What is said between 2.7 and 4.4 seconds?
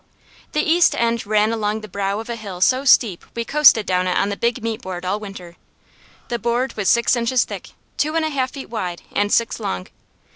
steep we coasted down it on the